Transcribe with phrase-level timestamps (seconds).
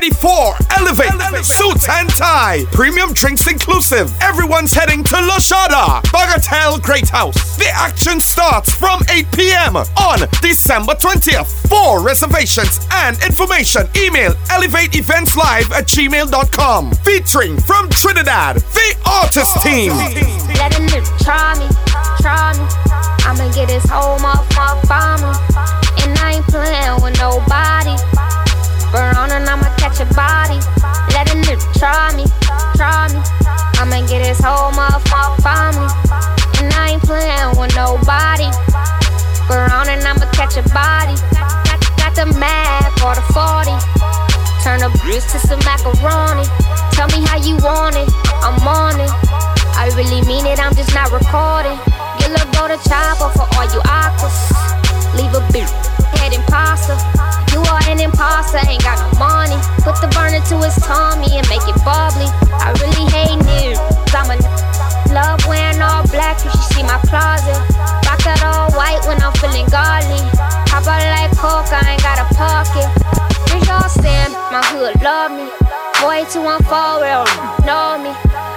[0.00, 1.44] ready for Elevate, Elevate.
[1.44, 2.64] Suits and Tie.
[2.72, 4.12] Premium drinks inclusive.
[4.20, 7.56] Everyone's heading to Loshada, Bagatelle Great House.
[7.56, 9.76] The action starts from 8 p.m.
[9.76, 11.68] on December 20th.
[11.68, 16.92] For reservations and information, email elevateeventslive at gmail.com.
[17.04, 19.92] Featuring from Trinidad, the artist team.
[19.92, 21.68] Let a nigga try me,
[22.20, 22.66] try me.
[23.26, 26.04] I'ma get his whole motherfucker by me.
[26.04, 28.39] And I ain't playing with nobody.
[28.92, 30.58] Burn on and I'ma catch a body.
[31.14, 32.26] Let a nigga try me,
[32.74, 33.22] try me.
[33.78, 35.86] I'ma get his whole motherfucker by me.
[36.58, 38.50] And I ain't playing with nobody.
[39.46, 41.14] Burn on and I'ma catch a body.
[41.66, 43.70] Got, got the Mac or the 40.
[44.66, 46.44] Turn the bridge to some macaroni.
[46.92, 48.10] Tell me how you want it,
[48.42, 49.10] I'm on it.
[49.78, 51.78] I really mean it, I'm just not recording.
[52.20, 54.50] You look go to chopper for all you aquas.
[55.16, 55.70] Leave a beat,
[56.18, 56.98] head imposter.
[57.70, 59.54] You an imposter, ain't got no money.
[59.86, 62.26] Put the burner to his tummy and make it bubbly.
[62.58, 63.78] I really hate niggas.
[64.10, 64.36] I'm a
[65.14, 67.54] love wearing all black, you should see my closet.
[68.10, 70.18] Rock that all white when I'm feeling godly.
[70.74, 72.90] Hop out like coke, I ain't got a pocket.
[73.54, 75.46] Rich all stand, my hood love me.
[76.02, 77.22] Boy, 214, real
[77.62, 78.10] know me.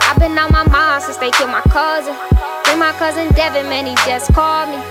[0.09, 2.17] I've been on my mind since they killed my cousin.
[2.65, 4.81] Then my cousin Devin, man, he just called me.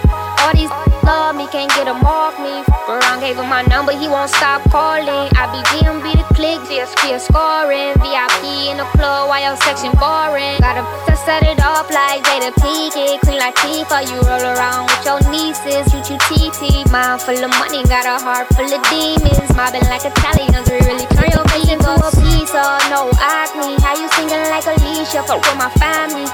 [0.42, 0.74] All these
[1.06, 2.66] love me, can't get him off me.
[2.86, 5.30] Baron gave him my number, he won't stop calling.
[5.38, 7.94] I be DMB the click, GSP scoring.
[8.02, 10.58] VIP in the club, while your section boring.
[10.58, 10.82] Gotta
[11.22, 14.02] set it up like Jada Pinkett, clean like Tifa.
[14.10, 16.90] You roll around with your nieces, you chew TT.
[16.90, 19.46] Mind full of money, got a heart full of demons.
[19.54, 22.82] Mobbing like Italians, we really turn your vision to a pizza.
[22.90, 25.22] No acne, how you singing like Alicia?
[25.22, 26.26] Fuck with my family.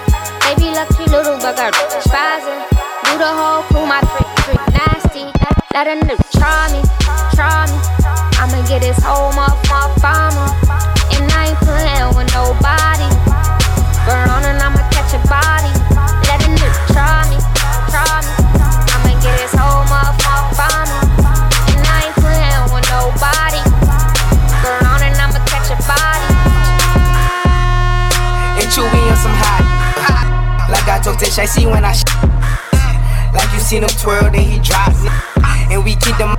[0.48, 1.74] Baby, lucky little but got
[2.08, 2.87] spazzing.
[3.08, 5.24] Do the whole crew, my freak, freak nasty.
[5.72, 6.84] Let a nigga try me,
[7.32, 7.78] try me.
[8.36, 10.44] I'ma get his whole motherfucker farmer.
[11.16, 13.08] And I ain't playing with nobody.
[14.04, 15.72] Burn on and I'ma catch a body.
[16.28, 17.40] Let a nigga try me,
[17.88, 18.32] try me.
[18.92, 21.00] I'ma get his whole motherfucker farmer.
[21.72, 23.64] And I ain't playing with nobody.
[24.60, 26.28] Burn on and I'ma catch a body.
[28.60, 29.64] And Chewy on some hot.
[30.68, 32.04] Like I Tish, I see when I sh-
[33.32, 35.12] Like you seen him twirl, then he drops it.
[35.70, 36.36] And we keep them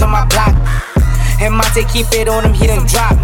[0.00, 0.56] to my block.
[1.40, 3.16] And Monte keep it on him, he done drop.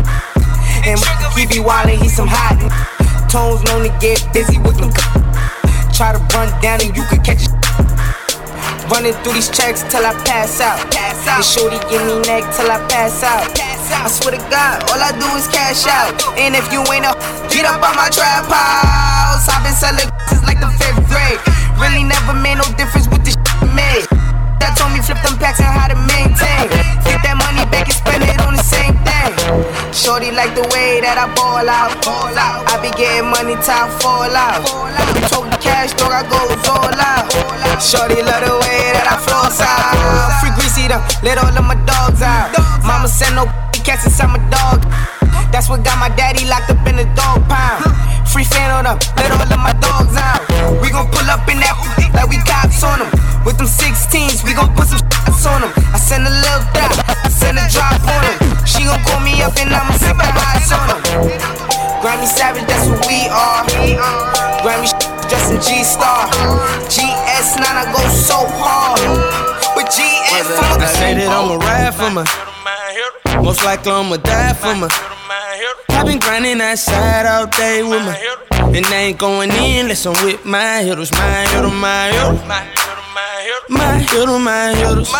[0.84, 0.98] And
[1.36, 2.56] he be wildin', he some hot.
[3.30, 4.90] Tones known to get busy with them.
[5.94, 7.52] Try to run down and you could catch it.
[8.90, 10.82] Running through these checks till I pass out.
[10.90, 11.38] Pass out.
[11.38, 13.46] And shorty give me neck till I pass out.
[13.54, 14.04] Pass out.
[14.04, 16.10] I swear to God, all I do is cash out.
[16.34, 17.14] And if you ain't a,
[17.54, 19.46] get up on my trap house.
[19.46, 21.38] I've been selling since like the fifth grade.
[21.80, 23.40] Really never made no difference with shit
[23.72, 24.04] made.
[24.60, 26.68] That told me flip them packs and how to maintain.
[27.08, 29.32] Get that money back and spend it on the same thing.
[29.96, 31.96] Shorty like the way that I ball out.
[32.04, 32.68] Ball out.
[32.68, 34.60] I be getting money time fall out.
[35.32, 37.32] Total cash, dog, I go all out.
[37.80, 39.96] Shorty love the way that I floss out.
[40.44, 42.52] Free greasy them, let all of my dogs out.
[42.84, 43.48] Mama send no
[43.80, 44.84] cats inside my dog.
[45.50, 47.88] That's what got my daddy locked up in the dog pound.
[48.30, 50.38] Free fan on them, let all of my dogs out.
[50.78, 51.74] We gon' pull up in that
[52.14, 53.10] like we cops on them.
[53.42, 55.72] With them 16s, we gon' put some shots on them.
[55.90, 58.38] I send a little dot, I send a drop on them.
[58.62, 61.02] She gon' call me up and I'ma sip the highs on them.
[61.98, 63.66] Grammy Savage, that's what we are.
[64.62, 64.86] Grammy
[65.26, 66.30] dressed in G-Star.
[66.86, 69.02] GS9, I go so hard.
[69.74, 72.49] With GS, I say that I'ma ride for my.
[73.42, 74.88] Most likely I'ma die for my.
[75.90, 78.16] I've been grinding that side all day with my.
[78.76, 82.34] And they ain't going in unless I'm with my hitters, my hitter, my hitter.
[83.68, 85.12] My hitter, my hitters.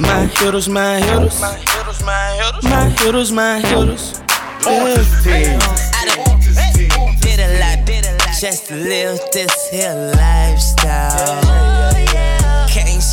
[0.00, 1.40] My hitters, my hitters.
[1.40, 4.20] My hitters, my hitters.
[7.20, 11.75] Did a lot, did a lot just to live this here lifestyle.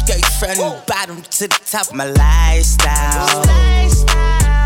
[0.05, 3.39] Straight from the bottom to the top of my lifestyle.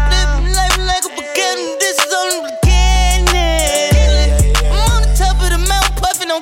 [0.10, 4.34] Living life like a beginning, this is only beginning.
[4.66, 6.42] I'm on the top of the mountain, puffing on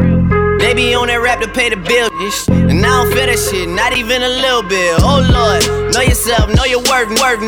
[0.61, 2.47] They be on that rap to pay the bill, ish.
[2.47, 4.93] And I don't feel that shit, not even a little bit.
[5.01, 7.41] Oh Lord, know yourself, know your worth, worth.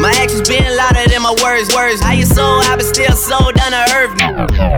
[0.00, 2.00] My actions being louder than my words, words.
[2.00, 4.16] How you sold, I been still sold down to earth.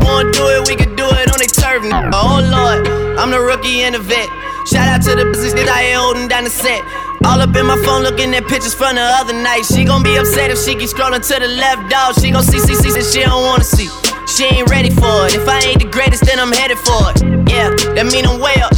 [0.02, 1.86] Wanna do it, we can do it on the turf.
[2.10, 2.90] Oh Lord,
[3.22, 4.28] I'm the rookie and the vet.
[4.66, 6.82] Shout out to the business that I ain't holding down the set.
[7.22, 9.62] All up in my phone looking at pictures from the other night.
[9.62, 12.18] She gon' be upset if she keep scrolling to the left, dog.
[12.18, 13.86] She gon' see, see, see, that she don't wanna see.
[14.26, 15.34] She ain't ready for it.
[15.34, 17.22] If I ain't the greatest, then I'm headed for it.
[17.48, 18.74] Yeah, that mean I'm way up.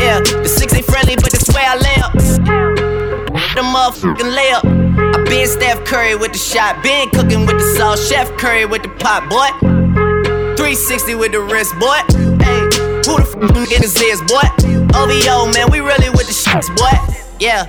[0.00, 2.12] Yeah, the six ain't friendly, but this way I lay up.
[3.54, 4.64] The motherfucking lay up.
[4.64, 8.82] I been Steph Curry with the shot, been cooking with the sauce, Chef Curry with
[8.82, 9.52] the pot, boy.
[10.56, 12.00] 360 with the wrist, boy.
[12.42, 12.64] Hey,
[13.04, 14.46] who the fuck is, boy?
[14.96, 16.96] OVO, man, we really with the shits, boy.
[17.38, 17.68] Yeah,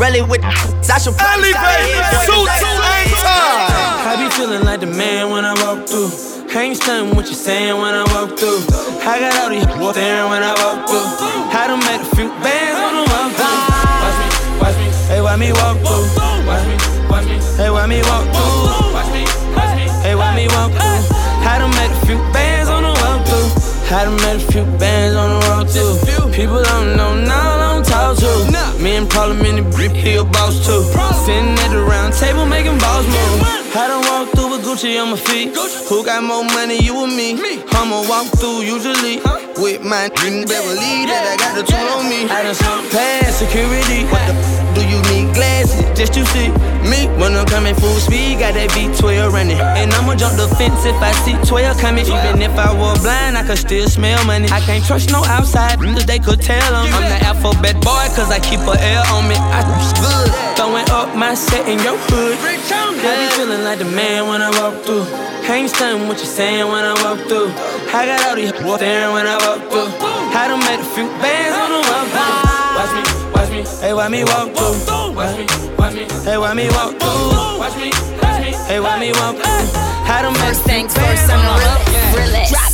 [0.00, 3.83] really with the I should probably Elevate, suit and tie.
[4.14, 6.06] I be feeling like the man when I walk through.
[6.54, 8.62] Ain't stunning what you saying when I walk through.
[9.02, 11.02] I got all these boys staring when I walk through.
[11.50, 13.58] I done made a few bands on the walk through.
[14.06, 14.28] Watch me,
[14.62, 16.06] watch me, hey, why me walk through?
[16.46, 16.78] Watch me,
[17.10, 18.94] watch me, hey, why me walk through?
[18.94, 21.02] Watch me, watch me, hey, why me walk through?
[21.50, 23.50] I done made a few bands on the walk through.
[23.90, 26.30] I done made a few bands on the walk through.
[26.30, 28.30] People don't know now, I don't talk to.
[28.78, 30.86] Me and Parliament, he a boss too.
[31.26, 33.53] Sitting at the round table making balls move.
[33.76, 35.50] I done walk through with Gucci on my feet.
[35.90, 37.34] Who got more money, you or me?
[37.74, 39.18] I'ma walk through usually
[39.58, 40.06] with my
[40.46, 42.30] Beverly that I got the tool on me.
[42.30, 44.06] I done snuck past security.
[44.06, 44.93] What the f- do you
[45.34, 46.48] glasses just to see
[46.88, 47.06] me?
[47.20, 49.58] When I'm coming full speed, got that V12 running.
[49.58, 52.06] And I'ma jump the fence if I see 12 coming.
[52.06, 54.48] Even if I were blind, I could still smell money.
[54.48, 56.86] I can't trust no outside, mm, cause they could tell them.
[56.94, 59.36] I'm the alphabet boy, cause I keep a L on me.
[59.36, 59.60] I
[60.00, 60.30] good.
[60.56, 62.38] Throwing up my set in your hood.
[62.40, 65.04] I be feeling like the man when I walk through.
[65.50, 67.52] Ain't stunning what you saying when I walk through.
[67.92, 69.90] I got all these staring when I walk through.
[70.32, 72.54] I done made a few bands on the walk through.
[72.76, 73.23] Watch me,
[73.80, 75.12] hey, why me walk through?
[75.14, 77.58] Watch me, watch me, hey, why me walk through?
[77.58, 77.90] Watch me,
[78.22, 79.94] watch me, hey, why me walk through?
[80.04, 82.73] Made a First things first, on I'ma the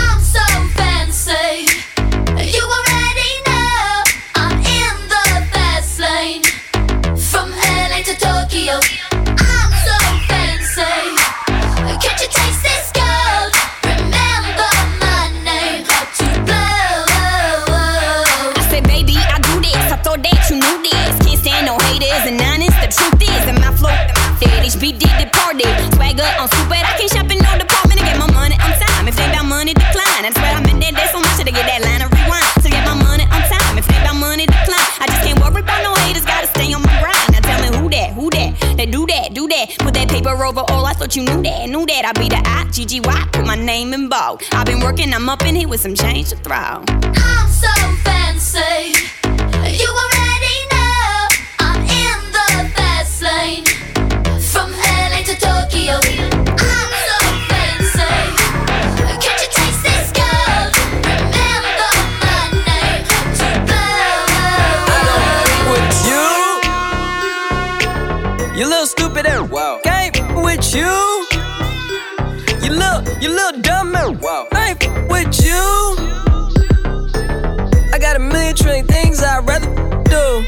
[8.79, 9.10] To
[40.41, 40.85] Put that over all.
[40.85, 42.05] I thought you knew that, knew that.
[42.05, 43.27] I'd be the I, G G Y.
[43.31, 44.41] Put my name in bold.
[44.51, 45.13] I've been working.
[45.13, 46.55] I'm up in here with some change to throw.
[46.55, 47.69] I'm so
[48.03, 48.93] fancy.
[49.69, 51.27] You already know
[51.59, 53.65] I'm in the fast lane.
[54.41, 56.01] From LA to Tokyo.
[56.57, 57.17] I'm so
[57.49, 58.13] fancy.
[59.21, 60.73] Can't you taste this gold?
[61.05, 61.93] Remember
[62.25, 63.05] my name.
[63.37, 64.25] To blow.
[65.69, 66.25] with you.
[68.57, 69.47] You little stupid ass.
[69.49, 69.90] Wow.
[70.73, 71.27] You.
[72.63, 73.91] You little, you little dumb.
[74.21, 74.47] Wow.
[74.53, 75.61] I ain't f- with you.
[77.91, 79.67] I got a million trillion things I'd rather
[80.05, 80.45] do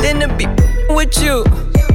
[0.00, 0.46] than to be
[0.92, 1.44] with you.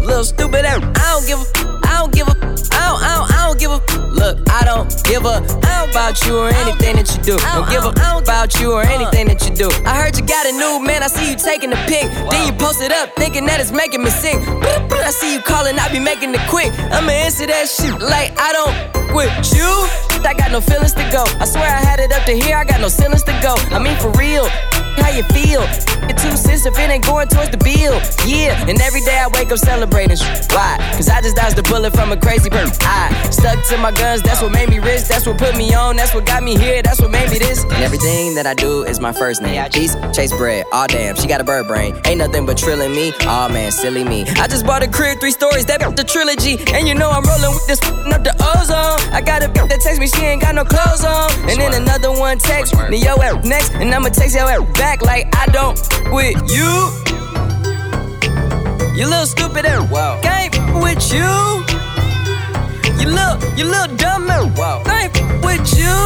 [0.06, 0.82] Little stupid ass.
[0.96, 1.80] I don't give a.
[1.86, 2.32] I don't give a.
[2.32, 3.04] I don't.
[3.04, 3.32] I don't.
[3.34, 4.08] I don't give a.
[4.14, 7.38] Look, I don't give a about you or anything that you do.
[7.40, 8.96] Don't give a about you or uh.
[9.00, 9.72] anything that you do.
[9.88, 11.04] I heard you got a new man.
[11.04, 12.12] I see you taking the pic.
[12.30, 14.36] Then you post it up, thinking that it's making me sick.
[15.08, 15.80] I see you calling.
[15.80, 16.72] I be making it quick.
[16.92, 19.70] I'ma answer that shit like I don't with you.
[20.26, 21.24] I got no feelings to go.
[21.40, 22.58] I swear I had it up to here.
[22.58, 23.56] I got no ceilings to go.
[23.72, 24.48] I mean for real.
[24.98, 25.62] How you feel?
[26.26, 28.02] Two cents if it ain't going towards the bill.
[28.26, 30.18] Yeah, and every day I wake up celebrating.
[30.50, 30.78] Why?
[30.98, 32.76] Cause I just dodged a bullet from a crazy person.
[32.82, 35.04] I stuck to my guns, that's what made me rich.
[35.06, 37.64] That's what put me on, that's what got me here, that's what made me this.
[37.64, 39.64] And everything that I do is my first name.
[39.72, 40.66] Peace, chase bread.
[40.74, 41.96] Aw, oh, damn, she got a bird brain.
[42.06, 43.14] Ain't nothing but trilling me.
[43.22, 44.26] Aw, oh, man, silly me.
[44.42, 46.58] I just bought a crib, three stories, that the trilogy.
[46.74, 49.14] And you know I'm rolling with this up the ozone.
[49.14, 51.32] I got a that text me, she ain't got no clothes on.
[51.50, 53.74] And then another one text me, yo, at next.
[53.74, 55.78] And I'ma text yo at back like I don't
[56.16, 56.72] with you.
[58.96, 60.18] You little stupid and wow.
[60.22, 61.28] Can't with you.
[63.00, 64.82] You little, you little dumb and wow.
[64.88, 65.12] Ain't
[65.44, 65.98] with you.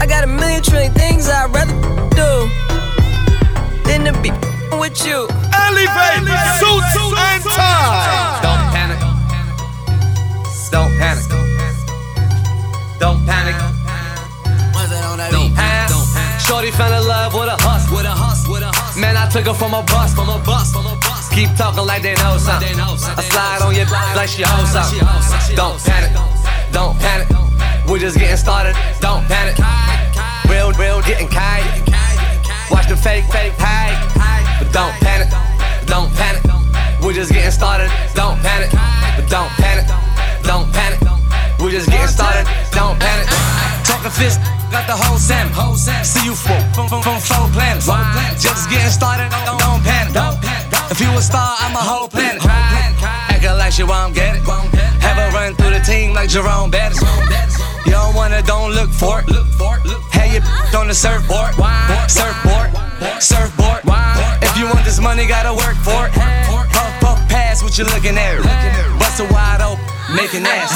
[0.00, 1.76] I got a million trillion things I'd rather
[2.16, 2.32] do
[3.84, 4.30] than to be
[4.78, 5.28] with you.
[5.52, 6.60] Elevate, Elevate.
[6.60, 8.40] suits and ties.
[8.40, 9.00] Don't panic.
[10.72, 11.28] Don't panic.
[11.28, 12.98] Don't panic.
[12.98, 13.81] Don't panic.
[16.46, 18.98] Shorty fell in love with a hus, with a hus, with a hus.
[18.98, 21.30] Man, I took her from a bus, from a bus, from a bus.
[21.30, 22.74] Keep talking like they know something.
[22.78, 24.98] I slide on your back like she owns something.
[25.54, 26.10] Don't panic,
[26.74, 27.30] don't panic.
[27.86, 28.74] We're just getting started.
[29.00, 29.54] Don't panic.
[30.50, 31.62] Real, real, getting kite.
[32.70, 33.96] Watch the fake, fake hide.
[34.58, 35.30] But don't panic,
[35.86, 36.42] don't panic.
[37.00, 37.86] We're just getting started.
[38.14, 38.70] Don't panic,
[39.14, 39.86] but don't panic,
[40.42, 40.98] don't panic.
[41.62, 42.50] We're just getting started.
[42.74, 43.30] Don't panic.
[43.86, 44.40] Talking fist
[44.72, 45.52] got the whole salmon.
[46.02, 47.86] See you from, from, from, from four planets.
[48.40, 50.16] Just getting started, don't panic.
[50.90, 52.40] If you a star, I'm a whole planet.
[52.48, 54.42] Acting like she won't get it.
[55.04, 57.00] Have a run through the team like Jerome Bettis.
[57.84, 59.28] You don't wanna, don't look for it.
[59.28, 59.84] Look for it.
[59.84, 60.00] Look.
[60.16, 60.80] Have your uh-huh.
[60.80, 61.52] on the surfboard.
[62.08, 62.72] Surfboard.
[63.20, 63.84] Surfboard.
[64.40, 66.12] If you want this money, gotta work for it.
[66.48, 66.68] Puff,
[67.00, 68.40] puff, pass what you looking at.
[68.98, 69.84] Bust a wide open,
[70.16, 70.72] making ass.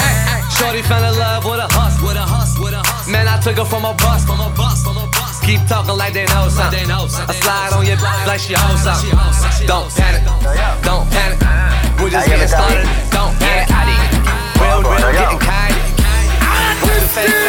[0.57, 2.86] Shorty fell in love with a hus, with a hus, with a hus.
[3.07, 5.39] Man, I took her from a bus, from a bus, from a bus.
[5.39, 6.91] Keep talking like they know something.
[6.91, 7.07] I
[7.39, 7.95] slide on your
[8.27, 9.15] like she owns something.
[9.63, 10.27] Don't panic,
[10.83, 11.39] don't panic.
[12.03, 12.83] We're just getting started.
[13.07, 13.95] Don't panic.
[14.59, 15.71] Real, real, getting kind.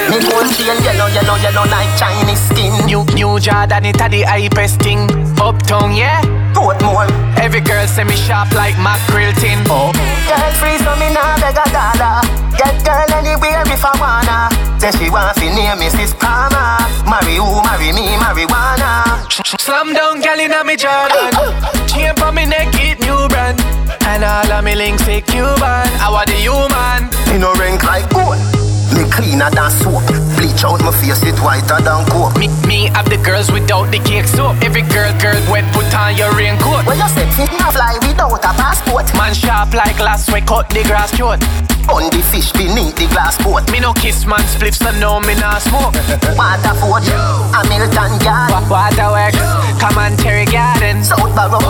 [0.09, 2.73] Me gold chain yellow, yellow, yellow like Chinese skin.
[2.87, 5.11] New, new Jordan, it a the hypest thing.
[5.43, 6.23] Uptown, yeah.
[6.55, 7.11] more.
[7.35, 9.59] Every girl say me sharp like mackerel tin.
[9.67, 9.91] Oh.
[10.31, 12.23] Girl free, so me nah beg a dollar.
[12.57, 14.68] Get girl anywhere if I wanna.
[14.79, 16.15] Say she want fi name Mrs.
[16.19, 16.79] Palmer.
[17.09, 19.27] Marry who, marry me, marijuana.
[19.59, 21.35] Slam down, girl inna me Jordan.
[21.89, 23.61] Chain for me neck, it new brand.
[24.07, 25.89] And all of me links say Cuban.
[26.01, 27.11] I want the human.
[27.33, 28.58] Me no rank like gold.
[28.99, 30.03] Me cleaner than soap.
[30.35, 32.35] Bleach out my face, it whiter than coke.
[32.35, 34.59] Me, me have the girls without the cake soap.
[34.59, 36.83] Every girl, girl, wet, put on your raincoat.
[36.83, 39.07] Well, you said fit a fly without a passport.
[39.15, 41.39] Man sharp like glass, we cut the grass short.
[41.87, 43.71] On the fish beneath the glass boat.
[43.71, 45.95] Me no kiss man spliffs, so no me nah smoke.
[46.35, 47.15] Water Forge,
[47.55, 48.67] Hamilton Garden.
[48.67, 49.39] Waterworks,
[49.79, 51.05] Commentary Garden.
[51.05, 51.63] South Barrow,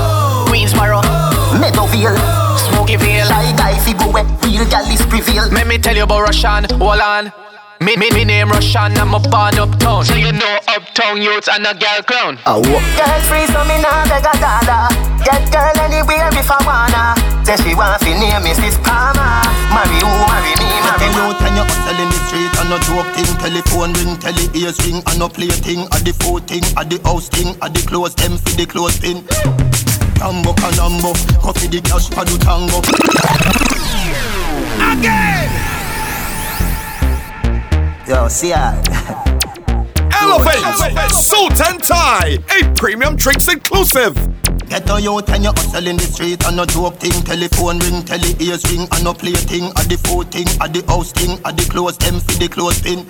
[0.48, 1.04] Queensboro,
[1.60, 2.47] Meadowville.
[2.88, 3.26] Smoky Vale.
[3.28, 5.48] Shy guy fi go wet, real gal is prevail.
[5.52, 7.32] Let me tell you about Russian, hold on.
[7.80, 10.04] Me, me, me name Russian, I'm a born uptown.
[10.04, 12.38] So you know uptown youths and a girl clown.
[12.46, 14.88] Oh, Girl free, so me nah beg a dollar.
[15.22, 17.14] Get girl anywhere if I wanna.
[17.44, 18.80] Say she want fi name Mrs.
[18.82, 19.44] Palmer.
[19.70, 21.28] Marry who, marry me, marry me.
[21.28, 23.30] You and you hustle in the street and no joke thing.
[23.36, 25.84] Telephone ring, tele ears ring, and no play thing.
[25.92, 28.98] At the food thing, at the house thing, at the clothes them for the clothes
[28.98, 29.22] pin.
[30.18, 32.78] Tambo canambo, coffee the cash for the tango.
[34.82, 35.50] Again.
[38.06, 38.74] Yo, see ya.
[40.20, 44.16] Elevate, suit and tie, a premium drinks inclusive.
[44.68, 47.12] Get on youth and you hustle in the street and no joke thing.
[47.22, 49.70] Telephone ring, tele ears ring, and no play thing.
[49.76, 52.82] At the food thing, at the house thing, at the clothes them for the clothes
[52.82, 53.06] pin.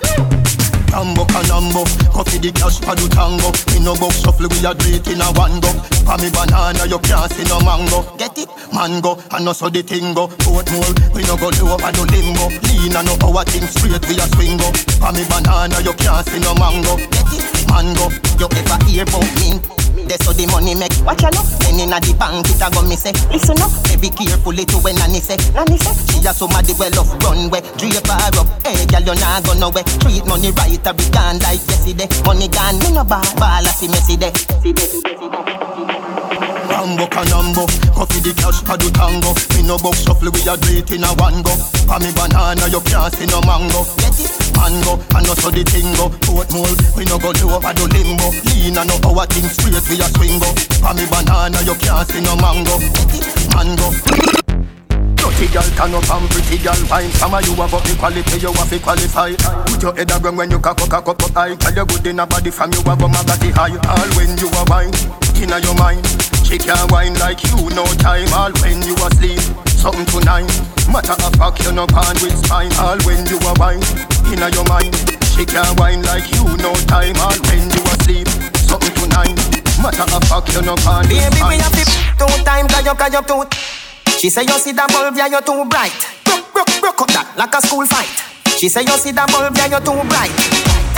[0.89, 3.49] Tambo canambo Coffee the cash for the tango.
[3.77, 5.69] In no box shuffle we a do in a one go.
[6.05, 8.03] For me banana you can't see no mango.
[8.17, 8.49] Get it?
[8.73, 10.27] Mango And no so the thing go.
[10.45, 14.17] Portmore We no go low I do limbo Lean and no power thing straight we
[14.17, 14.69] a swing go
[14.99, 16.97] For me banana you can't see no mango.
[16.97, 17.48] Get it?
[17.69, 19.61] Mango You ever hear about me?
[20.09, 20.95] That's so the money make.
[21.05, 23.13] Watch out, then inna the bank it a go me say.
[23.29, 23.69] Listen up,
[24.01, 25.37] be carefully to when Nanny say.
[25.53, 27.61] Nanny say she a somebody well off runway.
[27.77, 29.85] Drape her up, hey girl you nah go nowhere.
[30.01, 32.09] Treat money right, a be gone like yesterday.
[32.25, 34.17] Money gone, me no ball, ball a see me see.
[34.17, 35.98] See see there.
[36.79, 40.79] Rambo canambo Coffee the cash for the tango Me no box shuffle we a do
[40.95, 41.51] in a one go
[41.83, 44.31] For me banana you can't see no mango Get it?
[44.55, 48.79] Mango And no so the tingo Portmore We no go low over the limbo Lean
[48.79, 50.47] and no power thing straight we a swing go
[50.79, 53.27] For me banana you can't see no mango Get it?
[53.51, 54.39] Mango
[55.19, 57.11] Dirty girl turn up and pretty girl wine.
[57.15, 59.31] Some of you have up equality, you have to qualify.
[59.67, 61.55] Put your head around when you cock up, cock up, up high.
[61.55, 63.71] Tell you good in a body from you have a magazine high.
[63.87, 64.91] All when you are wine,
[65.41, 66.05] inna your mind.
[66.45, 68.27] She can't wine like you no time.
[68.33, 69.39] All when you asleep,
[69.77, 70.49] something tonight.
[70.89, 72.73] Matter of fact, you no pan with spine.
[72.81, 73.83] All when you are wine,
[74.31, 74.95] inna your mind.
[75.37, 77.15] She can't wine like you no time.
[77.21, 78.27] All when you asleep,
[78.65, 79.37] something tonight.
[79.81, 81.49] Matter of fact, you no pan with Baby, spine.
[81.49, 81.85] we have to
[82.17, 83.43] two time, cause you, cause you too.
[84.19, 85.93] She say you see that bulb, yeah, you too bright.
[86.25, 88.09] Broke, broke, broke up that like a school fight.
[88.59, 90.35] She say you see that bulb, yeah, you too bright.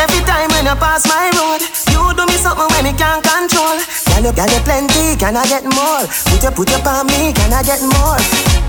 [0.01, 1.61] Every time when you pass my road,
[1.93, 3.77] you do me something when me can't control.
[4.09, 5.13] Can you, can you plenty?
[5.13, 6.01] Can I get more?
[6.33, 8.17] Put your, put your on me, can I get more?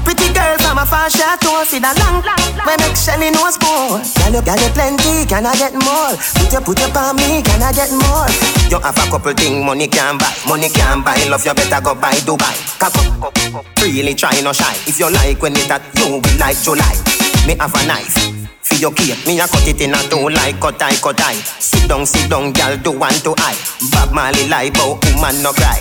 [0.04, 2.20] Pretty girl from a far chateau, see that long,
[2.68, 4.04] when make Shelly nose bone.
[4.20, 5.24] Can you, can you plenty?
[5.24, 6.12] Can I get more?
[6.36, 8.28] Put your, put your on me, can I get more?
[8.68, 11.16] You have a couple thing money can buy, money can buy.
[11.32, 12.52] Love you better go buy Dubai.
[13.80, 14.76] Really try no shy.
[14.84, 16.92] If you like when it that you will like July.
[17.48, 18.32] Me have a knife.
[18.80, 21.34] Your cake, me a cut it in a two like cut eye, cut eye.
[21.58, 23.56] Sit down, sit down, gal, do one to eye.
[23.92, 25.78] Bob Marley lie, but woman no cry.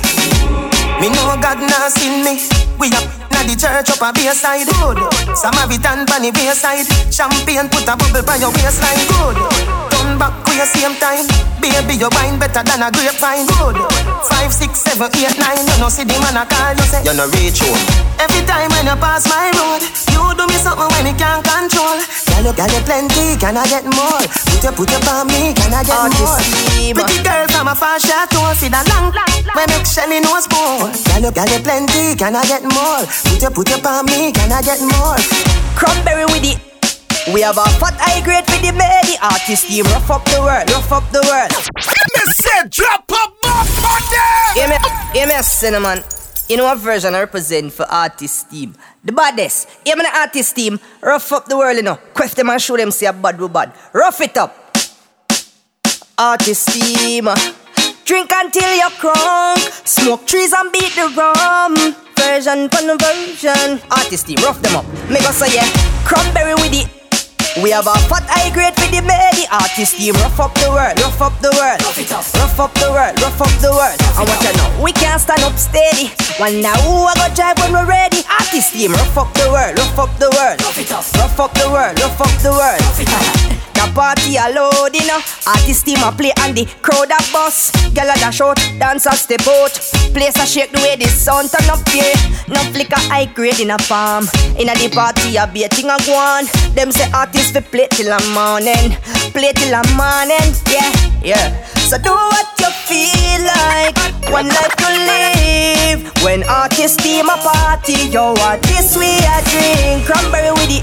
[1.01, 2.37] Me know God nah seen me.
[2.77, 4.67] We up na the church up a bayside.
[4.67, 5.01] Good.
[5.35, 6.85] Samaritan pan the wayside.
[7.11, 9.01] Champagne put a bubble by your waistline.
[9.09, 9.90] Good.
[10.11, 11.23] Turn back to your same time.
[11.63, 13.47] Baby, your wine better than a grapevine.
[13.47, 13.79] Good.
[14.27, 15.63] Five, six, seven, eight, nine.
[15.63, 17.79] You know see the man a call you say you no reach home.
[18.19, 19.79] Every time when you pass my road,
[20.11, 21.95] you do me something when you can't control.
[22.27, 24.19] Girl, you, girl, you plenty, can I get more?
[24.51, 26.39] Put your, put your on me, can I get more?
[26.91, 30.91] Pretty girl from a far chateau, see that long, when make Shelly nose bone.
[30.91, 33.07] Girl, you, girl, you plenty, can I get more?
[33.31, 35.15] Put your, put your on me, can I get more?
[35.79, 36.70] Cranberry with it.
[37.29, 39.85] We have a fat high grade for the many artist team.
[39.93, 41.53] Rough up the world, rough up the world.
[41.77, 44.77] Me said drop up more money.
[45.13, 46.01] Hear me, cinnamon.
[46.49, 48.73] You know what version I represent for artist team?
[49.05, 49.69] The baddest.
[49.85, 50.79] Hear me, the artist team.
[50.99, 51.97] Rough up the world, you know.
[52.15, 53.71] Quest them and show them say a bad we bad.
[53.93, 54.57] Rough it up.
[56.17, 57.27] Artist team.
[57.27, 57.37] Uh,
[58.03, 59.61] drink until you're crunk.
[59.87, 61.75] Smoke trees and beat the rum.
[62.17, 63.79] Version the version.
[63.91, 64.85] Artist team, rough them up.
[65.07, 65.69] Make us say yeah.
[66.03, 67.00] Cranberry with it.
[67.59, 70.15] We have a fat high grade for the many artist team.
[70.23, 73.51] Rough up the world, rough up the world, rough it up, the world, rough up
[73.59, 73.99] the world.
[74.15, 76.15] And what you know, we can't stand up steady.
[76.39, 78.23] Wonder who I got drive when we're ready.
[78.31, 81.99] Artist team, rough up the world, rough up the world, rough it up, the world,
[81.99, 83.61] rough up the world.
[83.81, 85.19] The party a load, you know.
[85.47, 87.73] Artist team a play and the crowd a bust.
[87.97, 89.73] Gyal a dash out, dancers step out.
[90.13, 92.13] Place a shake the way the sound turn up here.
[92.47, 94.29] No flicker high grade in a palm.
[94.53, 96.45] Inna the party a be a thing a go on.
[96.75, 97.09] Them say
[97.41, 98.93] artists fi play till the morning,
[99.33, 100.53] play till the morning.
[100.69, 100.93] Yeah,
[101.25, 101.65] yeah.
[101.89, 103.97] So do what you feel like.
[104.29, 105.99] One life to live.
[106.23, 110.05] When artists team a party, yo, what this we a drink.
[110.05, 110.79] Cranberry with the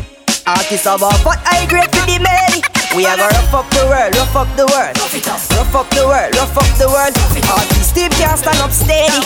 [0.47, 2.63] artists of a fat high grade to the many.
[2.97, 6.35] We are gonna rough up the world, rough up the world, rough up the world,
[6.35, 7.15] rough up the world.
[7.47, 9.23] Artist team can't stand up steady.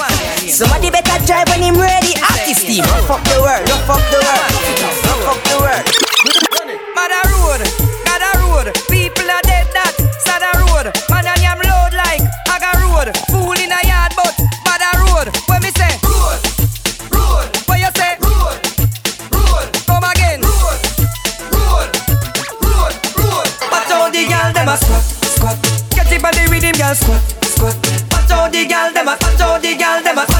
[0.52, 2.12] Somebody better drive when him ready.
[2.20, 4.52] Artist team, rough up the world, rough up the world,
[5.08, 6.11] rough up the world.
[6.96, 7.60] Mother road,
[8.08, 9.92] Gada road, people are dead that,
[10.24, 14.32] Sada road, man and yam load like Aga road, fool in a yard but
[14.64, 16.40] Mother road, when me say road,
[17.12, 18.56] road, what you say road,
[19.36, 20.40] road, come again.
[20.40, 20.80] Road,
[21.52, 21.88] road,
[22.64, 23.46] road, road.
[23.68, 25.04] Watch out the girl them a squat,
[25.36, 25.56] squat,
[25.92, 27.20] get it by the rhythm girl squat,
[27.52, 27.76] squat.
[28.16, 30.31] Watch out the girl them a, watch out the girl them a,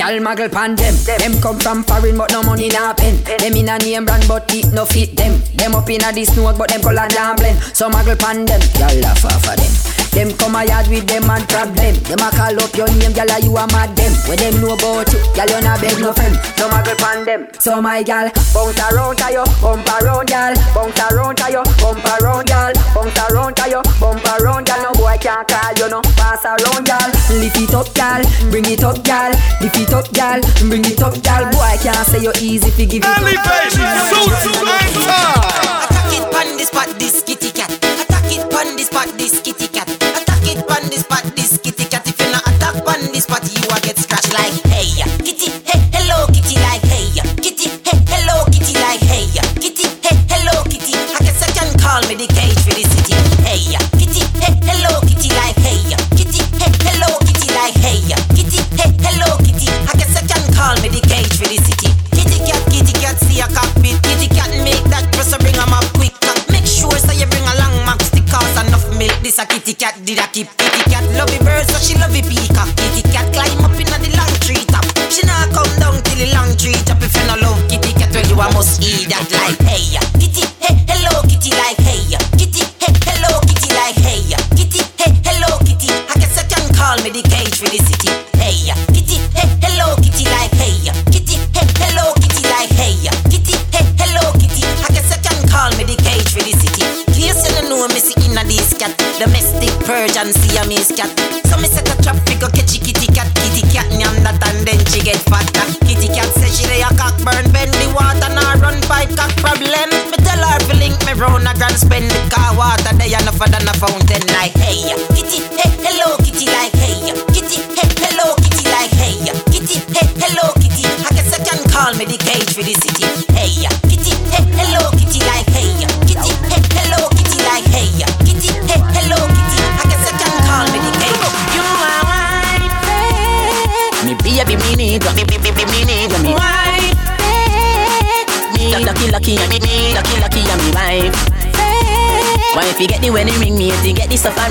[0.00, 0.94] Y'all muggle pan them.
[1.04, 3.22] Them come from foreign but no money na pen.
[3.22, 5.42] Them in a name brand but it no fit them.
[5.56, 7.62] Them up in a this smoke but them color damn blend.
[7.76, 8.62] So muggle pan them.
[8.80, 10.09] Y'all laugh off of them.
[10.10, 11.94] Them come a yard with them and trap them.
[12.04, 14.12] Them a call up your name, gyal, you a mad them.
[14.26, 16.34] When them know about you, gyal, you not beg no friend.
[16.58, 17.48] So muggle pan them.
[17.58, 22.04] So my gyal, bounce around to you, bump around, gyal, bounce around to you, bump
[22.04, 24.82] around, gyal, bounce around to you, bump around, gyal.
[24.82, 27.10] No boy can't call you, no pass around, gyal.
[27.38, 29.30] Lift it up, gyal, bring it up, gyal,
[29.62, 31.50] lift it up, gyal, bring it up, gyal.
[31.52, 33.08] Boy can't say you easy fi give it.
[33.08, 35.30] Elevation, suits and.
[35.90, 37.70] Attack it pon this spot, this kitty cat.
[37.70, 39.99] Attack it pon this spot, this kitty cat.
[40.70, 42.06] Pon this spot, this kitty cat.
[42.06, 45.50] If you not attack pon this spot, you a get scratched like hey kitty.
[45.66, 45.99] Hey hello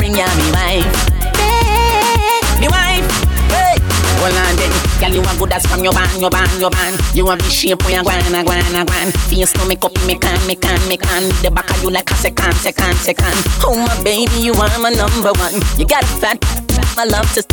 [0.09, 0.85] suffering, yeah, me wife.
[2.59, 3.07] Me wife.
[3.49, 3.77] Hey.
[4.19, 6.99] Hold on then, girl, you a good as from your band, your band, your band.
[7.13, 9.11] You have the shape where you guan, guan, guan.
[9.29, 11.23] Face no make up, me can, me can, me can.
[11.41, 13.35] The back of you like a second, second, second.
[13.63, 15.55] Oh my baby, you are my number one.
[15.77, 16.37] You got a fat,
[16.97, 17.43] my love to,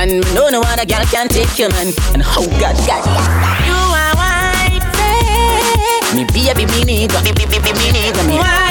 [0.00, 1.92] and no no other girl can take you man.
[2.14, 3.04] And oh God, God,
[3.68, 4.80] You are white.
[6.16, 8.38] me baby, me need, me, me, me, me, me need me.
[8.40, 8.63] Me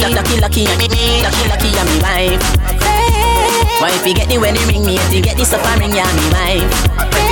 [0.00, 2.42] lucky, lucky, lucky, lucky, I'm me wife.
[3.80, 6.26] Why if you get the wedding ring, me if you get the suffering, yeah, me
[6.32, 7.31] wife.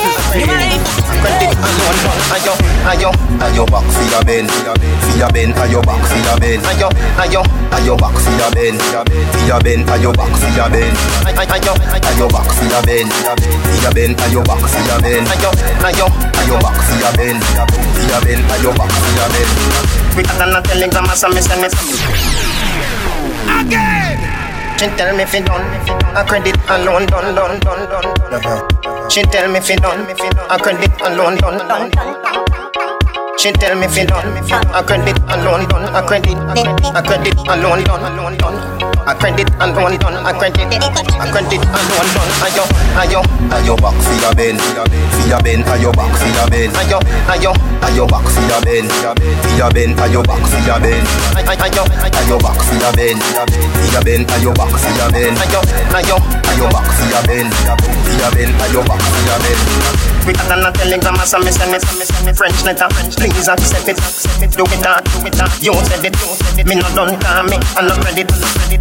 [0.00, 0.80] Wife.
[1.20, 1.98] Credit alone
[2.32, 2.54] Ayo,
[2.88, 3.10] ayo,
[23.60, 24.18] Again.
[24.80, 25.60] She tell me fi done,
[26.16, 28.99] a credit alone done, done, done, done.
[29.10, 30.06] She tell me fi done,
[30.48, 31.90] a credit alone done.
[33.38, 34.28] She tell me fi done,
[34.72, 40.32] a credit alone done, a credit, a credit alone done, A credit alone done, a
[40.32, 42.30] credit, a credit alone done.
[42.44, 42.64] Ayo,
[43.00, 46.70] ayo, ayo back for your ben, for your ben, ayo back for your ben.
[46.78, 51.02] Ayo, ayo, ayo back for your ben, for your ben, ayo back for your ben.
[51.34, 51.82] Ayo,
[52.12, 55.34] ayo back for your ben, for your ben, ayo back for your ben.
[55.36, 55.60] Ayo,
[55.96, 56.16] ayo,
[56.50, 60.19] ayo back for your ben, for your ben, ayo back for your ben.
[60.30, 61.82] Quicker than a telegram, as a me send it,
[62.38, 62.86] French letter,
[63.18, 63.98] please accept it,
[64.54, 65.50] do it that, do it that.
[65.58, 66.70] You said it, you said it.
[66.70, 68.30] me not done, call me, I not credit,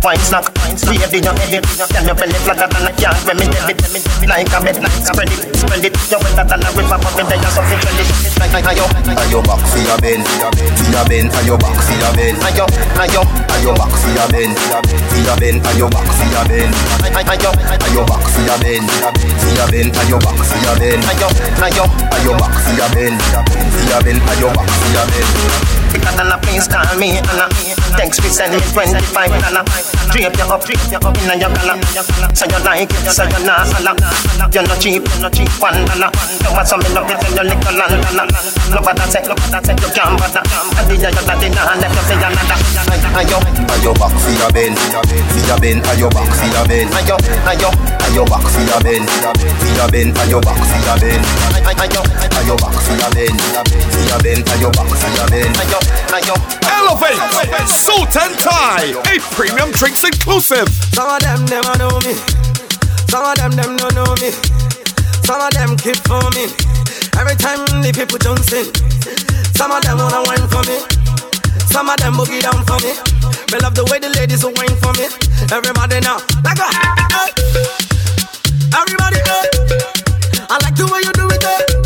[0.05, 0.45] wine snack,
[0.85, 3.81] ready your edit, can you belly flatter than a yard when me debit,
[4.29, 7.41] like a bed, spread it, spread it, you wetter than a river, but me there
[7.41, 8.85] you something trend it, like ayo,
[9.17, 12.65] ayo back for your ben, for your ben, ayo back for your ben, ayo,
[13.01, 13.21] ayo,
[13.57, 16.69] ayo back for your ben, for your ben, ayo back for your ben,
[17.25, 21.83] ayo, ayo back for your ben, for your ben, ayo back for your ben, ayo,
[21.83, 25.79] ayo, ayo back for your ben, for your ben, ayo back for your ben.
[25.89, 27.49] Quicker than a please call me and a
[27.97, 29.09] text me send me 25
[29.41, 29.65] dollar
[30.13, 31.81] Drape you up, drape you up in a your collar
[32.37, 33.97] So you like it, so you not holla
[34.53, 36.13] You're not cheap, you're not cheap, one dollar
[36.45, 38.27] You want some, me love you, tell you little land dollar
[38.69, 40.45] Look I say, look I say, you can't bother
[40.77, 42.57] And the other daddy nah left you say another
[43.17, 47.17] ayo back for your ben For your ben, ayo back for your ben Ayo,
[47.49, 47.69] ayo,
[48.05, 50.37] ayo back for your ben For your back for your ben Ayo, ayo back for
[50.37, 51.18] your For your back for your ben Ayo, ayo
[56.67, 60.67] Elevate, suit and tie, a premium drinks inclusive.
[60.93, 62.13] Some of them never know me.
[63.09, 64.31] Some of them them don't know me.
[65.25, 66.49] Some of them keep for me.
[67.17, 68.65] Every time the people jump in,
[69.53, 70.77] some of them wanna wine for me.
[71.67, 72.93] Some of them boogie down for me.
[73.51, 75.05] Me love the way the ladies will wine for me.
[75.51, 76.69] Everybody now, like a.
[78.73, 80.08] Everybody, hey.
[80.51, 81.78] I like the way you do it, hey.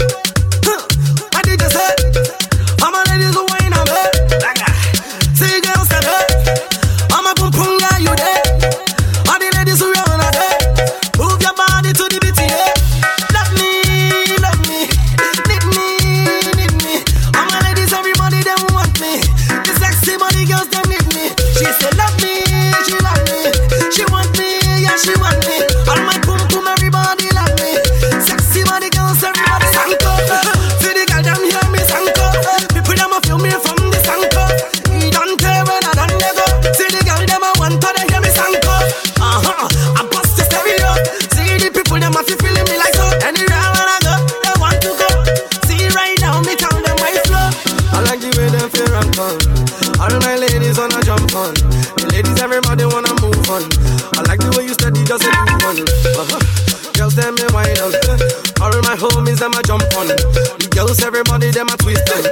[59.44, 60.08] Them a jump on.
[60.08, 62.24] The girls, everybody, them a twist on.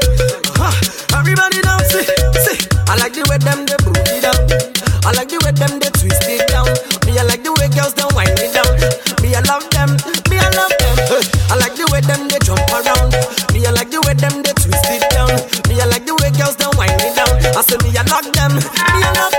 [0.55, 0.71] Huh,
[1.19, 2.07] everybody dance, see,
[2.39, 2.59] see.
[2.87, 4.39] I like the way them they boot it down.
[5.03, 6.71] I like the way them they twist it down.
[7.03, 8.71] Me, I like the way girls them wind it down.
[9.19, 9.91] Me, I love them.
[10.31, 10.95] Me, I love them.
[11.51, 13.11] I like the way them they jump around.
[13.51, 15.35] Me, I like the way them they twist it down.
[15.67, 17.35] Me, I like the way girls them wind it down.
[17.51, 18.55] I say me, I love them.
[18.55, 19.11] Me, I.
[19.19, 19.30] Love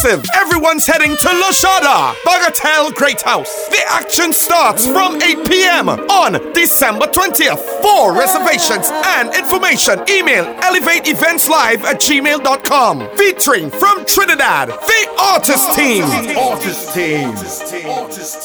[0.00, 0.24] drinks inclusive.
[0.34, 3.68] Everyone's heading to Loshada, Bagatelle Great House.
[3.68, 5.88] The action starts from 8 p.m.
[5.88, 7.58] on December 20th.
[7.82, 13.16] For reservations and information, email elevateeventslive at gmail.com.
[13.16, 16.04] Featuring from Trinidad, the artist team.
[16.36, 17.30] Artist team.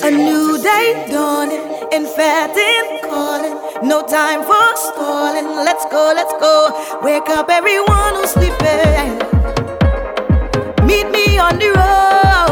[0.04, 3.88] A new day dawning, in fact, in calling.
[3.88, 5.46] No time for stalling.
[5.46, 7.00] Let's go, let's go.
[7.02, 9.12] Wake up everyone who's sleeping.
[11.44, 12.43] On the road.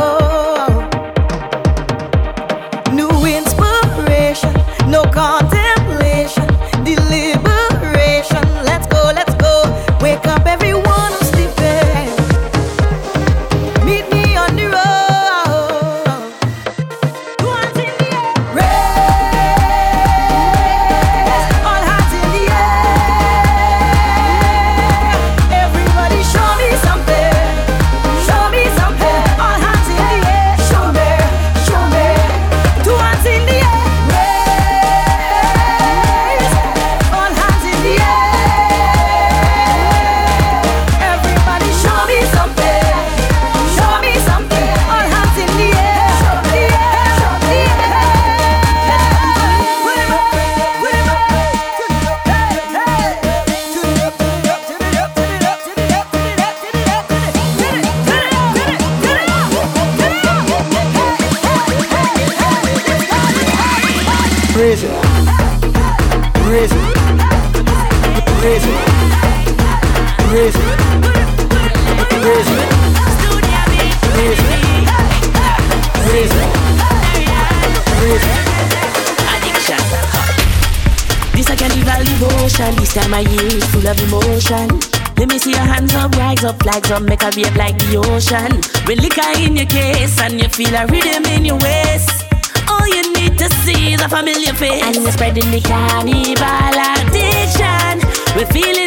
[88.92, 92.26] With liquor in your case and you feel a rhythm in your waist.
[92.68, 94.84] All you need to see is a familiar face.
[94.84, 98.04] And you're spreading the carnival addiction.
[98.36, 98.81] We're feeling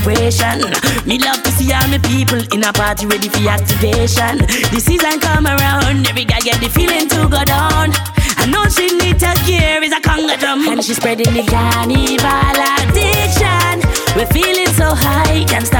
[0.00, 0.60] celebration.
[1.06, 4.38] Me love to see all my people in a party ready for activation.
[4.72, 7.92] The season come around, every guy get the feeling to go down.
[8.40, 12.56] I know she need to gear is a conga drum, and she spreading the carnival
[12.80, 13.84] addiction.
[14.16, 15.79] We're feeling so high, can't stop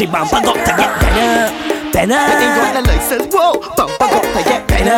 [0.00, 1.52] 是盲不覺第一病啊
[1.92, 2.16] 病啊！
[2.40, 4.96] 你愛啦雷神，wow，盲不覺第一病啊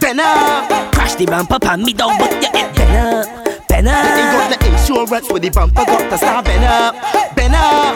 [0.00, 0.24] 病啊
[0.92, 3.22] ！Crash 你盲不怕搣到沒一日病啊
[3.68, 3.92] 病啊！
[4.16, 4.48] 你愛啦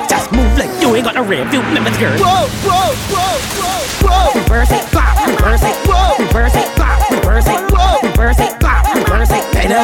[0.07, 4.35] Just move like you ain't got a real view Whoa, whoa, whoa, whoa, whoa.
[4.35, 8.95] Reverse it, clap, reverse it, Whoa, Reverse it, clap, reverse it, Whoa, Reverse it, clap,
[8.95, 9.81] reverse it，病啊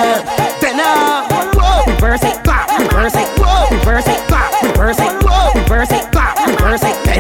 [0.61, 1.25] 病啊
[2.03, 3.40] ！Reverse it, clap, reverse it。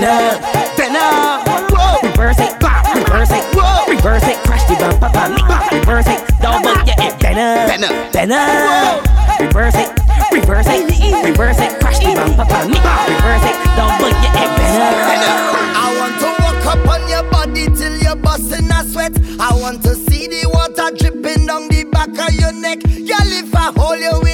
[0.00, 1.44] Then up, then up.
[1.70, 6.06] Whoa, reverse it, bop, reverse it, whoa, reverse it, crash the bump, bop, bop, reverse
[6.06, 9.04] it, double yeah, it, then up, then up, then up.
[9.40, 9.92] Reverse it,
[10.32, 10.88] reverse it,
[11.22, 15.20] reverse it, crash the bump, bop, bop, reverse it, double yeah, and then up, then
[15.28, 15.68] up.
[15.76, 19.12] I want to walk up on your body till you're busting a sweat.
[19.38, 22.80] I want to see the water dripping down the back of your neck.
[22.80, 24.29] Girl, if I hold you.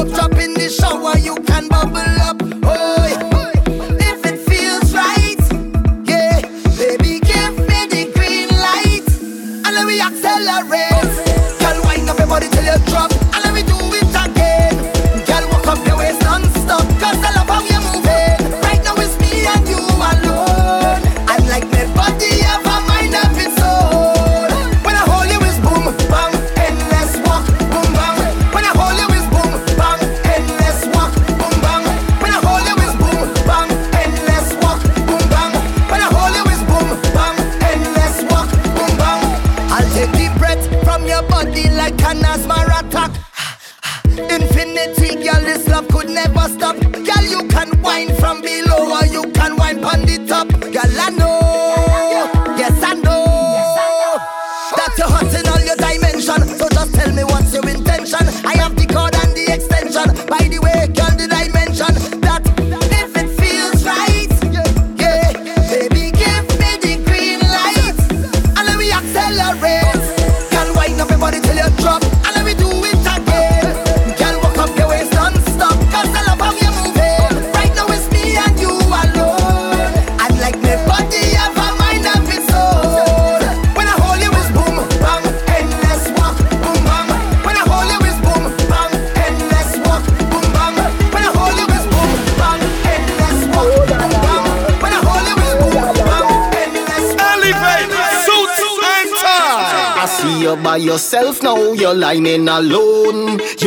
[0.00, 2.29] Soap drop in the shower, you can bubble up.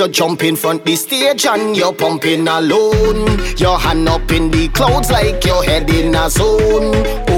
[0.04, 3.40] You jump in front the stage and you're pumping alone.
[3.56, 7.33] Your hand up in the clouds like your head in a zone.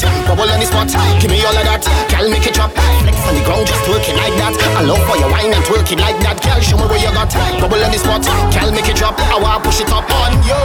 [0.00, 0.88] Got bubble on the spot.
[1.20, 1.82] Give me all of that.
[2.10, 2.72] Girl, make it drop.
[2.74, 4.54] Flex on the ground, just twerk it like that.
[4.78, 6.38] I love for your wine and twerk it like that.
[6.42, 7.30] Girl, show me where you got
[7.60, 8.22] bubble on the spot.
[8.54, 9.18] Girl, make it drop.
[9.18, 10.62] I wanna push it up on you.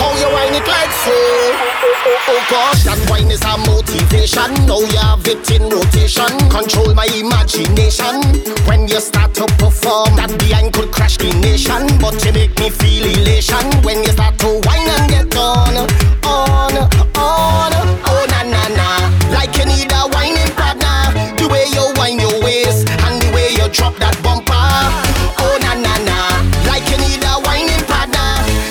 [0.00, 1.12] How you wine it like so?
[1.12, 4.50] Oh, oh, oh gosh, that wine is a motivation.
[4.66, 6.32] Now you have it in rotation.
[6.50, 8.22] Control my imagination.
[8.66, 11.86] When you start to perform, that behind could crash the nation.
[12.00, 15.86] But you make me feel elation when you start to wine and get on,
[16.32, 16.72] on,
[17.20, 17.72] on.
[18.08, 18.88] Oh na na na,
[19.36, 21.12] like you need a whining partner.
[21.36, 24.56] The way you wind your waist and the way you drop that bumper.
[25.44, 26.18] Oh na na na,
[26.64, 28.28] like you need a whining partner.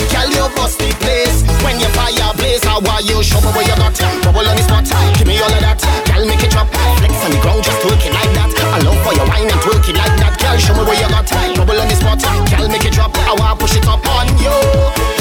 [0.09, 2.64] Girl, you bust the place when you fire blaze.
[2.66, 3.22] How are you?
[3.22, 3.93] Show me where you got
[4.26, 4.86] bubble on the spot.
[5.18, 5.78] Give me all of that.
[6.09, 6.68] Girl, make it drop.
[6.97, 8.49] Flex on the ground, just twerk it like that.
[8.74, 10.34] I love for your wine and twerk it like that.
[10.41, 12.20] Girl, show me where you got bubble on the spot.
[12.49, 13.14] Girl, make it drop.
[13.30, 15.20] I wanna push it up on you.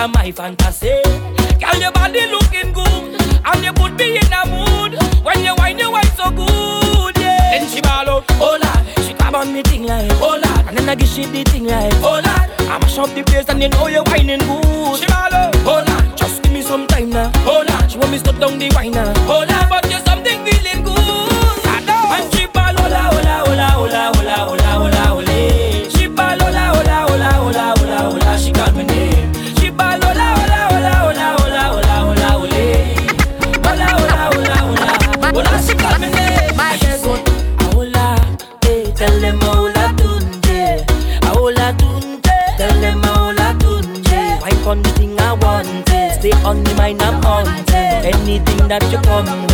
[0.00, 1.02] Answer my fantasy.
[1.60, 5.78] Girl, your body looking good and you put me in a mood when you wine,
[5.78, 7.58] you wine so good, yeah.
[7.58, 10.78] Then she ball out, oh lord, she grab on me thing like, oh lord, and
[10.78, 12.24] then I give she the thing like, oh lord,
[12.70, 14.98] I mash up the place and you know you whining good.
[15.00, 18.10] She ball out, oh lord, just give me some time now, oh lord, she want
[18.12, 19.89] me stop down the wine now, oh lord, but
[48.70, 49.49] that you come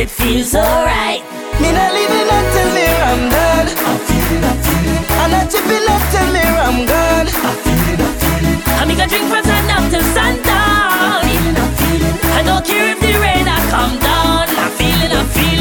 [0.00, 1.20] it feels alright.
[1.60, 3.68] Me not leaving until me I'm done.
[3.68, 5.04] I'm feeling, I'm feeling.
[5.20, 7.28] I'm not tipping up till me I'm gone.
[7.28, 8.60] I'm feeling, I'm feeling.
[8.80, 10.88] I'm gonna drink from sun up till sundown.
[11.04, 12.16] I'm feeling, I'm feeling.
[12.32, 14.48] I don't care if the rain I come down.
[14.48, 15.59] I'm feeling, I'm feeling.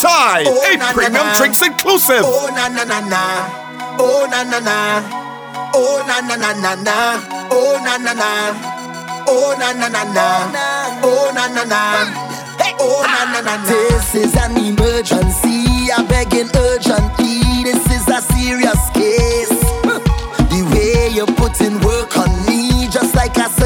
[0.00, 0.44] tie.
[0.48, 2.24] Oh, Eight na, premium na, drinks inclusive.
[2.24, 3.22] Oh na na na na.
[4.00, 4.78] Oh na na na.
[5.76, 6.96] Oh na na na na na.
[7.52, 8.30] Oh na na na.
[9.28, 10.28] Oh na na na na.
[11.04, 11.82] Oh na na na.
[12.80, 13.68] Oh na na na na.
[13.68, 15.92] This is an emergency.
[15.92, 17.64] I'm begging urgently.
[17.68, 19.60] This is a serious case.
[20.48, 23.59] the way you're putting work on me, just like I.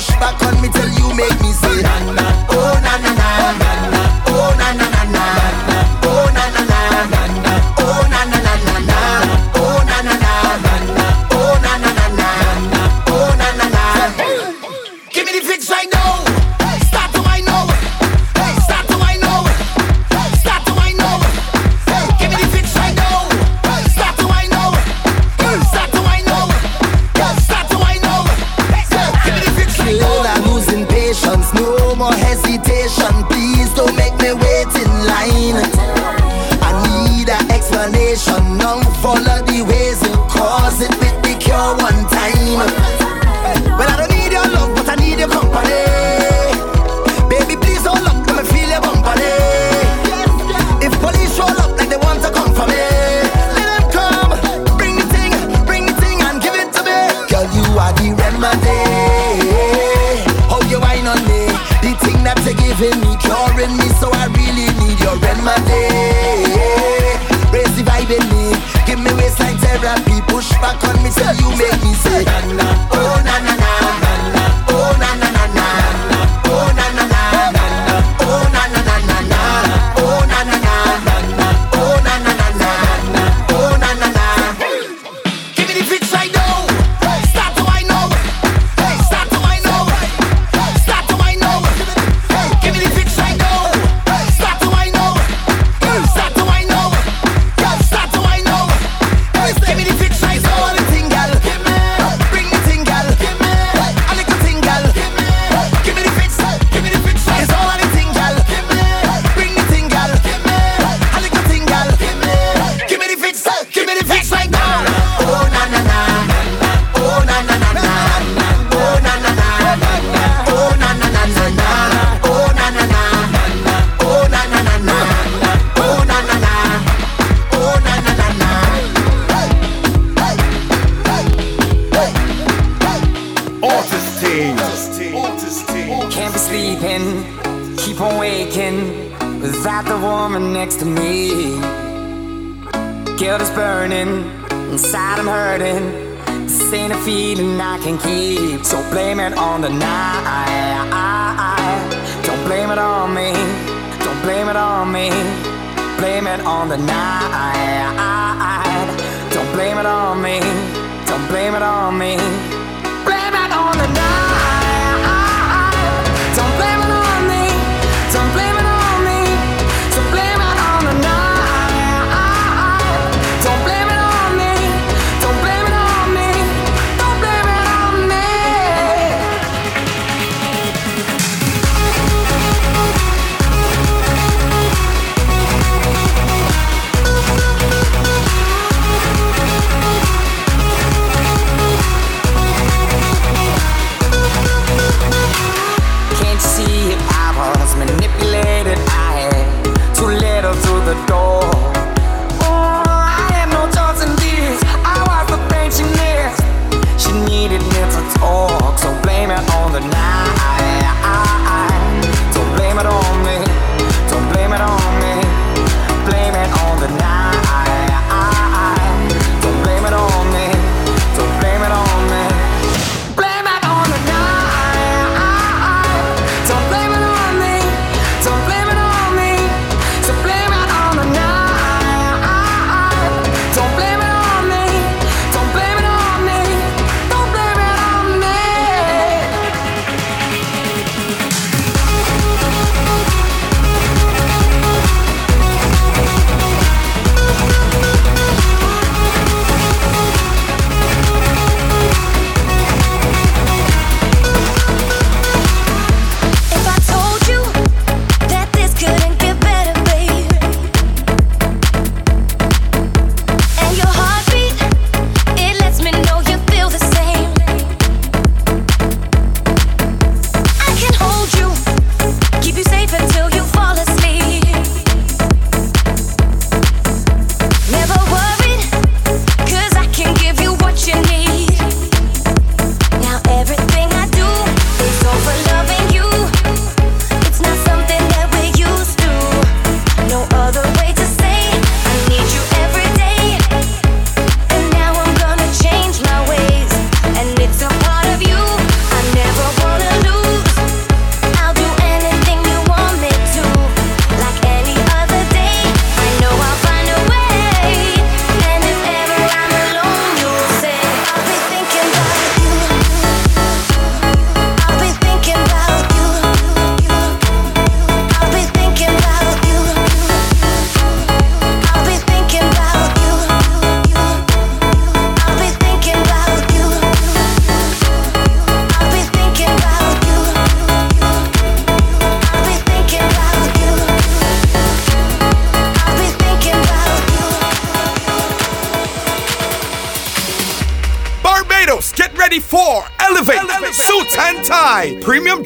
[0.00, 2.19] push back on me, tell you make me say.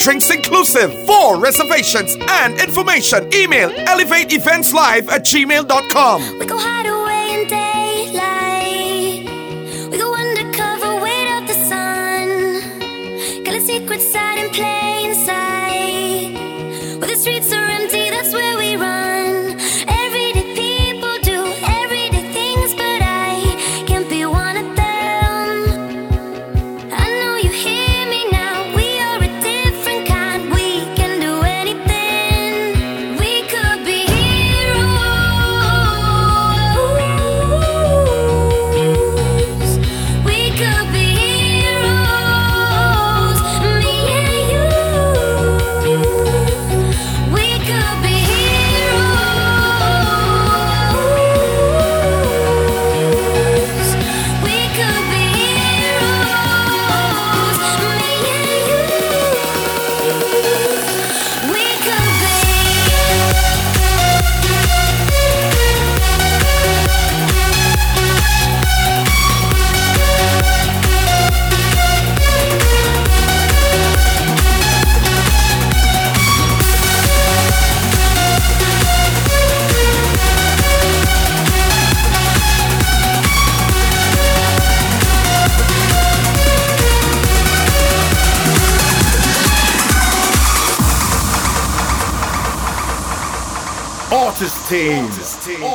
[0.04, 0.92] drinks inclusive.
[1.06, 6.38] For reservations and information, email elevateeventslive at gmail.com.
[6.38, 6.83] We go high.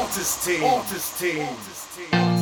[0.10, 0.64] Artist team.
[0.64, 1.48] Artist team.
[1.48, 2.39] Artist team.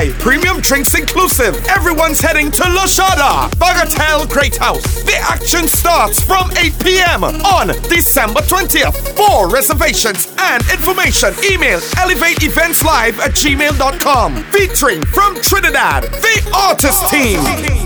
[0.00, 1.54] Tie, premium drinks inclusive.
[1.66, 5.02] Everyone's heading to Loshada, Bagatelle Great House.
[5.02, 7.24] The action starts from 8 p.m.
[7.24, 8.96] on December 20th.
[9.14, 14.42] For reservations and information, email elevateeventslive at gmail.com.
[14.44, 17.79] Featuring from Trinidad, the artist team.